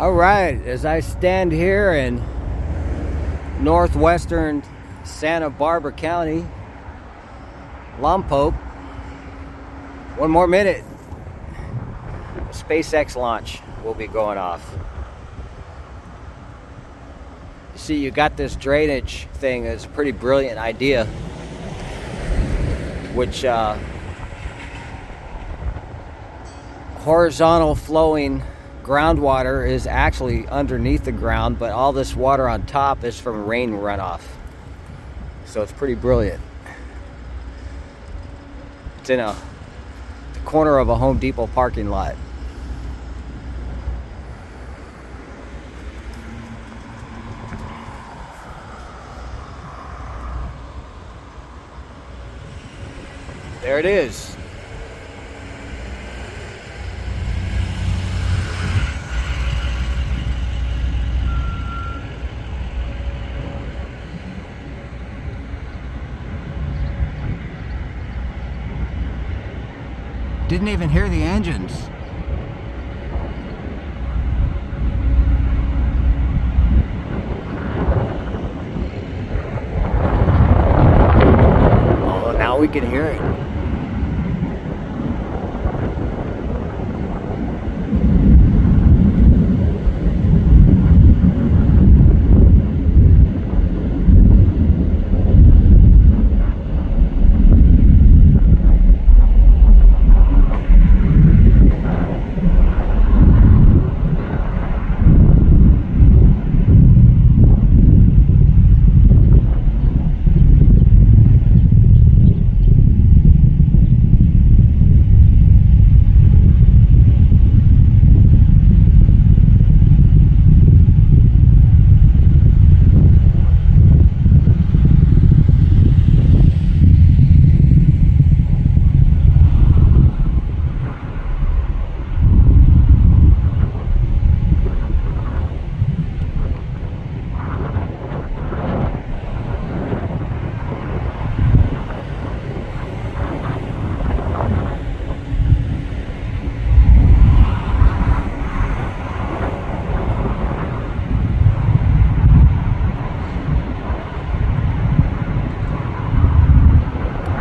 All 0.00 0.14
right, 0.14 0.58
as 0.66 0.86
I 0.86 1.00
stand 1.00 1.52
here 1.52 1.92
in 1.92 2.24
northwestern 3.62 4.62
Santa 5.04 5.50
Barbara 5.50 5.92
County, 5.92 6.46
Lompoc, 7.98 8.54
one 10.16 10.30
more 10.30 10.46
minute, 10.46 10.82
a 12.38 12.54
SpaceX 12.54 13.14
launch 13.14 13.60
will 13.84 13.92
be 13.92 14.06
going 14.06 14.38
off. 14.38 14.66
You 17.74 17.78
see, 17.78 17.96
you 17.96 18.10
got 18.10 18.38
this 18.38 18.56
drainage 18.56 19.28
thing, 19.34 19.66
it's 19.66 19.84
a 19.84 19.88
pretty 19.88 20.12
brilliant 20.12 20.58
idea, 20.58 21.04
which 23.12 23.44
uh, 23.44 23.76
horizontal 27.00 27.74
flowing 27.74 28.42
groundwater 28.90 29.70
is 29.70 29.86
actually 29.86 30.48
underneath 30.48 31.04
the 31.04 31.12
ground, 31.12 31.60
but 31.60 31.70
all 31.70 31.92
this 31.92 32.16
water 32.16 32.48
on 32.48 32.66
top 32.66 33.04
is 33.04 33.20
from 33.20 33.46
rain 33.46 33.70
runoff. 33.70 34.20
So 35.44 35.62
it's 35.62 35.70
pretty 35.70 35.94
brilliant. 35.94 36.42
It's 38.98 39.10
in 39.10 39.20
a 39.20 39.36
the 40.32 40.40
corner 40.40 40.78
of 40.78 40.88
a 40.88 40.96
Home 40.96 41.20
Depot 41.20 41.46
parking 41.46 41.88
lot. 41.88 42.16
There 53.62 53.78
it 53.78 53.86
is. 53.86 54.36
Didn't 70.50 70.66
even 70.66 70.88
hear 70.88 71.08
the 71.08 71.22
engines. 71.22 71.88
Oh, 82.02 82.34
now 82.36 82.58
we 82.58 82.66
can 82.66 82.84
hear 82.84 83.04
it. 83.04 83.49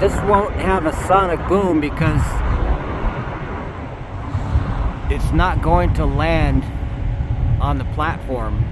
This 0.00 0.14
won't 0.24 0.54
have 0.56 0.84
a 0.84 0.92
sonic 1.06 1.40
boom 1.48 1.80
because 1.80 2.20
it's 5.10 5.32
not 5.32 5.62
going 5.62 5.94
to 5.94 6.04
land 6.04 6.62
on 7.62 7.78
the 7.78 7.86
platform. 7.86 8.62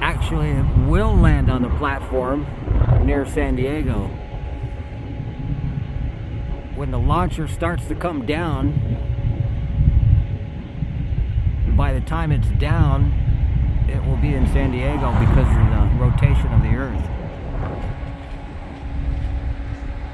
Actually, 0.00 0.48
it 0.48 0.64
will 0.88 1.14
land 1.14 1.50
on 1.50 1.60
the 1.60 1.68
platform 1.76 2.46
near 3.04 3.26
San 3.26 3.54
Diego. 3.54 4.06
When 6.74 6.90
the 6.90 6.98
launcher 6.98 7.46
starts 7.48 7.86
to 7.88 7.94
come 7.94 8.24
down, 8.24 8.72
by 11.76 11.92
the 11.92 12.00
time 12.00 12.32
it's 12.32 12.48
down, 12.58 13.27
it 13.88 14.04
will 14.04 14.16
be 14.16 14.34
in 14.34 14.46
San 14.48 14.70
Diego 14.70 15.12
because 15.18 15.48
of 15.48 15.54
the 15.54 15.96
rotation 15.98 16.52
of 16.52 16.62
the 16.62 16.76
Earth. 16.76 17.02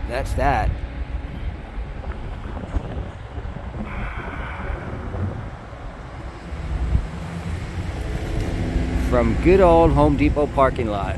That's 0.09 0.33
that. 0.35 0.71
From 9.11 9.35
good 9.43 9.61
old 9.61 9.93
Home 9.93 10.17
Depot 10.17 10.47
parking 10.49 10.89
lot. 10.89 11.17